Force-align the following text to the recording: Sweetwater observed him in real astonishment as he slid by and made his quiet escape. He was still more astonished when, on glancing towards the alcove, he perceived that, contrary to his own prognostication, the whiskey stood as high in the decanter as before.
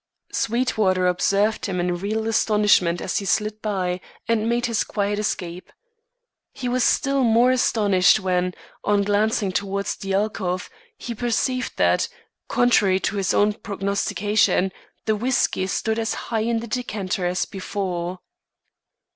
Sweetwater 0.31 1.05
observed 1.05 1.67
him 1.67 1.79
in 1.79 1.95
real 1.99 2.27
astonishment 2.27 3.01
as 3.01 3.19
he 3.19 3.25
slid 3.25 3.61
by 3.61 4.01
and 4.27 4.49
made 4.49 4.65
his 4.65 4.83
quiet 4.83 5.19
escape. 5.19 5.71
He 6.51 6.67
was 6.67 6.83
still 6.83 7.23
more 7.23 7.51
astonished 7.51 8.19
when, 8.19 8.55
on 8.83 9.03
glancing 9.03 9.51
towards 9.51 9.95
the 9.95 10.15
alcove, 10.15 10.71
he 10.97 11.13
perceived 11.13 11.73
that, 11.77 12.09
contrary 12.47 12.99
to 13.01 13.17
his 13.17 13.31
own 13.31 13.53
prognostication, 13.53 14.71
the 15.05 15.15
whiskey 15.15 15.67
stood 15.67 15.99
as 15.99 16.15
high 16.15 16.39
in 16.49 16.61
the 16.61 16.67
decanter 16.67 17.27
as 17.27 17.45
before. 17.45 18.21